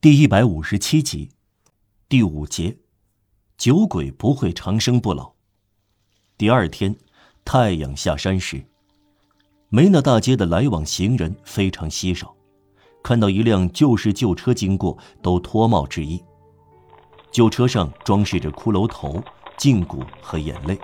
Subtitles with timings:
[0.00, 1.28] 第一百五十七集，
[2.08, 2.78] 第五节，
[3.56, 5.32] 酒鬼不会长生不老。
[6.36, 6.94] 第二天，
[7.44, 8.64] 太阳下山时，
[9.70, 12.32] 梅纳大街的来往行人非常稀少，
[13.02, 16.22] 看到一辆旧式旧车经过，都脱帽致意。
[17.32, 19.20] 旧车上装饰着骷髅头、
[19.58, 20.78] 胫骨和眼泪。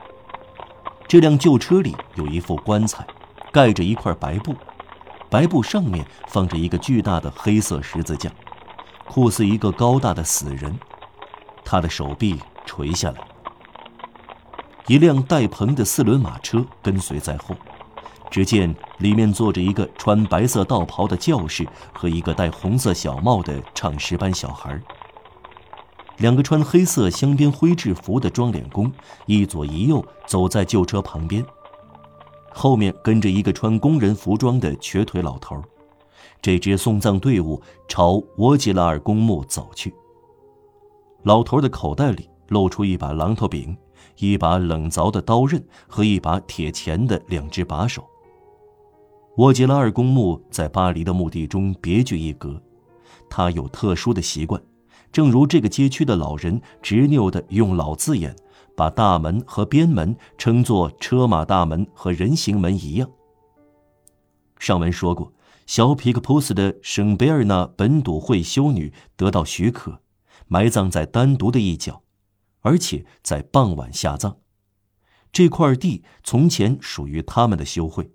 [1.07, 3.07] 这辆旧车里有一副棺材，
[3.53, 4.57] 盖着一块白布，
[5.31, 8.29] 白布上面放着一个巨大的黑色十字架。
[9.07, 10.76] 酷似一个高大的死人，
[11.64, 13.18] 他的手臂垂下来。
[14.86, 17.54] 一辆带棚的四轮马车跟随在后，
[18.30, 24.79] 只见里面坐着一个穿白色道袍的教士和一个戴红色小帽的唱诗班小孩。
[26.18, 28.93] 两个穿黑色镶边灰制服的装脸工
[29.27, 31.44] 一左一右走在旧车旁边，
[32.52, 35.62] 后面跟着一个穿工人服装的瘸腿老头。
[36.42, 39.95] 这支送葬队伍朝沃吉拉尔公墓走去。
[41.23, 43.77] 老头的口袋里露出一把榔头柄、
[44.19, 48.05] 一把冷凿的刀刃和一把铁钳的两只把手。
[49.39, 52.61] 沃吉拉尔公墓在巴黎的墓地中别具一格，
[53.28, 54.62] 他有特殊的习惯，
[55.11, 58.36] 正如这个街区的老人执拗地用老字眼
[58.77, 63.11] 把大门和边门称作车马大门和人行门一样。
[64.59, 65.33] 上文说过。
[65.66, 70.00] 小皮克普斯的圣贝尔纳本笃会修女得到许可，
[70.46, 72.02] 埋葬在单独的一角，
[72.60, 74.38] 而且在傍晚下葬。
[75.32, 78.12] 这块地从前属于他们的修会，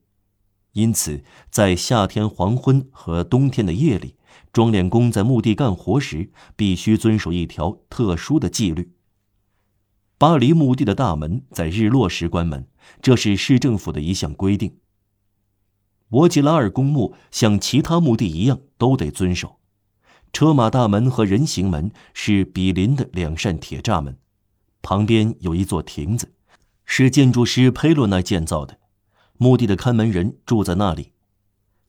[0.74, 4.16] 因此在夏天黄昏和冬天的夜里，
[4.54, 8.94] 装殓工在墓地干活时必须遵守一条特殊的纪律：
[10.18, 12.68] 巴黎墓地的大门在日落时关门，
[13.02, 14.78] 这是市政府的一项规定。
[16.10, 19.58] 博吉拉尔公墓像其他墓地一样都得遵守。
[20.34, 24.18] 车马大门和人行门是比邻的两扇铁栅门，
[24.82, 26.34] 旁边有一座亭子，
[26.86, 28.78] 是建筑师佩洛奈建造的。
[29.38, 31.14] 墓地的看门人住在那里。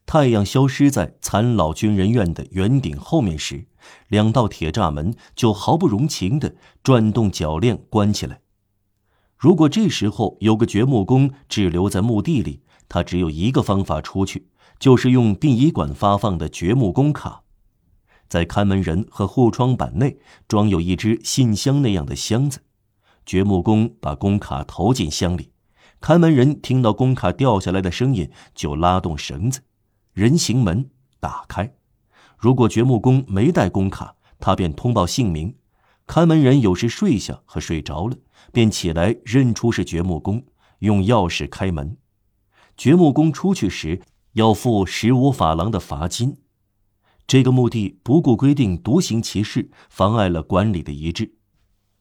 [0.06, 3.66] 太阳消失在残老军人院的圆顶后面时，
[4.08, 8.40] 两道铁栅门就毫不容情地转动铰链关起来。
[9.36, 14.48] 如果这时候有个掘墓工滞留在墓地里，他只有一个方法出去，
[14.80, 17.44] 就是用殡仪馆发放的掘墓工卡，
[18.28, 20.18] 在看门人和护窗板内
[20.48, 22.58] 装有一只信箱那样的箱子，
[23.24, 25.52] 掘墓工把工卡投进箱里，
[26.00, 29.60] 看门人听到工卡掉下来的声音就拉动绳子，
[30.12, 30.90] 人行门
[31.20, 31.72] 打开。
[32.36, 35.54] 如果掘墓工没带工卡，他便通报姓名，
[36.08, 38.16] 看门人有时睡下和睡着了，
[38.52, 40.42] 便起来认出是掘墓工，
[40.80, 41.96] 用钥匙开门。
[42.80, 44.00] 掘墓工出去时
[44.32, 46.38] 要付十五法郎的罚金。
[47.26, 51.34] 这个墓地不顾规定独行其事，妨碍了管理的一致。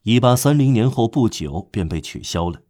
[0.04, 2.62] 一八三零年后不久便被取消了。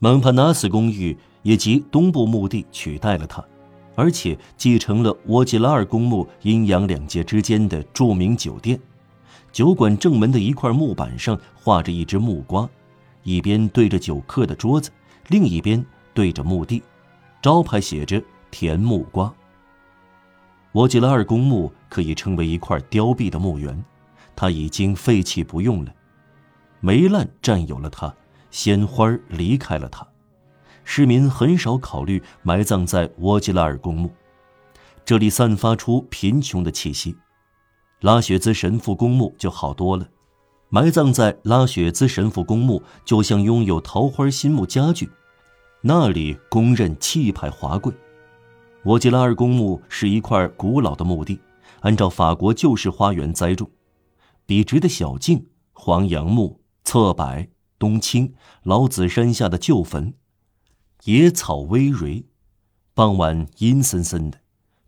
[0.00, 3.44] 蒙帕纳斯公寓以及东部墓地取代了它，
[3.94, 8.76] 而且继承了沃吉拉尔公墓阴阳两界之间的著名酒店。
[9.52, 12.68] 酒馆正门的一块木板上画着一只木瓜，
[13.22, 14.90] 一边对着酒客的桌子，
[15.28, 16.82] 另一边对着墓地。
[17.42, 19.32] 招牌写着“甜木瓜”。
[20.72, 23.84] 沃吉拉尔公墓可以称为一块凋敝的墓园，
[24.36, 25.92] 它已经废弃不用了，
[26.80, 28.14] 霉烂占有了它，
[28.50, 30.06] 鲜花离开了它。
[30.84, 34.12] 市民很少考虑埋葬在沃吉拉尔公墓，
[35.04, 37.16] 这里散发出贫穷的气息。
[38.00, 40.08] 拉雪兹神父公墓就好多了，
[40.68, 45.10] 埋葬在拉雪兹神父公墓就像拥有桃花心木家具。
[45.82, 47.92] 那里公认气派华贵。
[48.84, 51.40] 沃吉拉尔公墓是一块古老的墓地，
[51.80, 53.70] 按照法国旧式花园栽种，
[54.44, 57.46] 笔直的小径、黄杨木、侧柏、
[57.78, 60.12] 冬青、老紫山下的旧坟，
[61.04, 62.24] 野草葳蕤。
[62.92, 64.40] 傍晚阴森森的，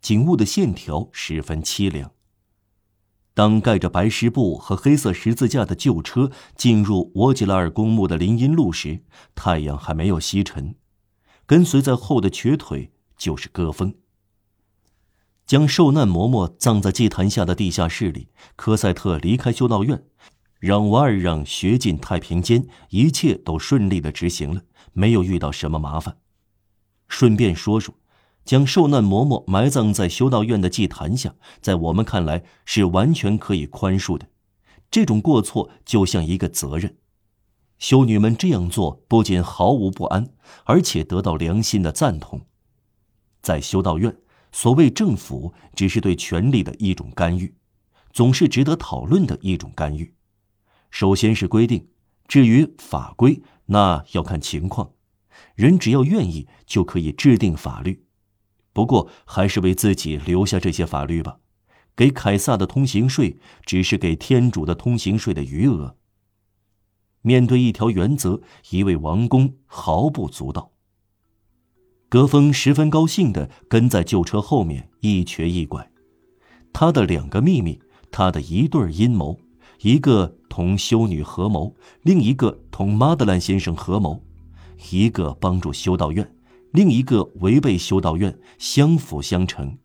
[0.02, 2.10] 景物的线条十分凄凉。
[3.32, 9.02] 当盖着白石布和黑色十字架的旧车进入沃吉拉尔公墓的林荫路时，
[9.34, 10.74] 太阳还没有西沉。
[11.52, 13.92] 跟随在后的瘸腿就是戈峰。
[15.44, 20.02] 将受难嬷嬷葬在祭坛下的地下室里，科赛特离开修道院，
[20.60, 24.62] 让瓦尔让学进太平间，一切都顺利的执行了，
[24.94, 26.16] 没有遇到什么麻烦。
[27.06, 27.96] 顺便说说，
[28.46, 34.26] 将受难嬷嬷埋葬在修道院的祭坛下，在我们看来是完全可以宽恕的，
[34.90, 36.96] 这种过错就像一个责任。
[37.82, 40.28] 修女们这样做不仅毫无不安，
[40.66, 42.46] 而且得到良心的赞同。
[43.42, 44.16] 在修道院，
[44.52, 47.56] 所谓政府只是对权力的一种干预，
[48.12, 50.14] 总是值得讨论的一种干预。
[50.92, 51.88] 首先是规定，
[52.28, 54.92] 至于法规，那要看情况。
[55.56, 58.04] 人只要愿意，就可以制定法律。
[58.72, 61.40] 不过，还是为自己留下这些法律吧。
[61.96, 65.96] 给凯撒的通行税，只是给天主的通行税的余额。
[67.22, 68.40] 面对一条原则，
[68.70, 70.70] 一位王公毫不足道。
[72.08, 75.90] 格风十分高兴地跟在旧车后面，一瘸一拐。
[76.72, 77.80] 他的两个秘密，
[78.10, 79.38] 他的一对阴谋：
[79.80, 84.20] 一个同修女合谋，另一个同马德兰先生合谋；
[84.90, 86.34] 一个帮助修道院，
[86.72, 89.78] 另一个违背修道院，相辅相成。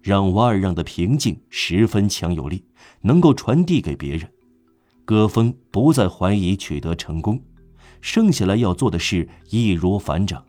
[0.00, 2.64] 让瓦尔让的平静十分强有力，
[3.02, 4.28] 能够传递给别人。
[5.12, 7.38] 戈峰不再怀疑取得成功，
[8.00, 10.42] 剩下来要做的事易如反掌。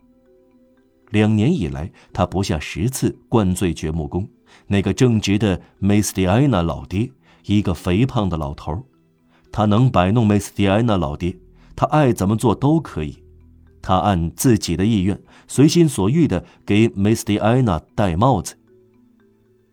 [1.10, 4.26] 两年以来，他不下十次灌醉掘墓工，
[4.66, 7.10] 那个正直的梅斯蒂安娜老爹，
[7.44, 8.82] 一个肥胖的老头
[9.52, 11.36] 他能摆弄梅斯蒂安娜老爹，
[11.76, 13.22] 他爱怎么做都可以。
[13.82, 18.56] 他按自己的意愿，随心所欲地给梅斯蒂安娜戴帽子。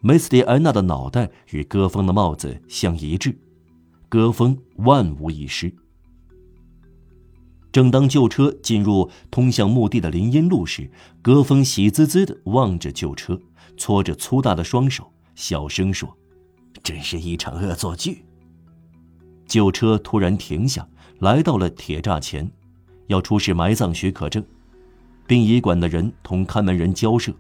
[0.01, 3.39] 梅斯蒂安娜的脑袋与戈峰的帽子相一致，
[4.11, 5.73] 戈峰万无一失。
[7.71, 10.91] 正当旧车进入通向墓地的林荫路时，
[11.21, 13.39] 戈峰喜滋滋地望着旧车，
[13.77, 16.13] 搓着粗大的双手，小声说
[16.83, 18.25] ：“真是一场恶作剧。”
[19.47, 20.85] 旧车突然停下，
[21.19, 22.51] 来到了铁栅前，
[23.07, 24.43] 要出示埋葬许可证。
[25.25, 27.33] 殡仪馆的人同看门人交涉。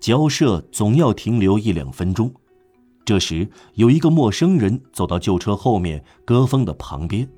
[0.00, 2.34] 交涉总要停留一两分钟，
[3.04, 7.28] 这时有一个陌生人走到旧车后面戈峰的旁边，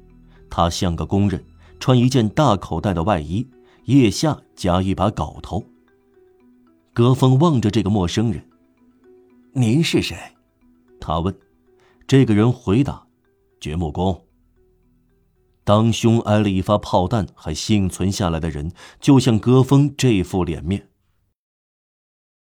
[0.48, 1.44] 他像个工人，
[1.80, 3.46] 穿一件大口袋的外衣，
[3.86, 5.64] 腋下夹一把镐头。
[6.92, 8.48] 戈峰望着这个陌生人
[9.52, 10.16] ：“您是谁？”
[11.00, 11.34] 他问。
[12.06, 13.04] 这个人回答
[13.60, 14.24] ：“掘墓工。”
[15.64, 18.70] 当胸挨了一发炮弹还幸存下来的人，
[19.00, 20.88] 就像戈峰这副脸面。